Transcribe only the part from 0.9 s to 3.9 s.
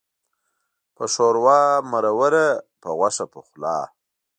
په ښوروا مروره، په غوښه پخلا.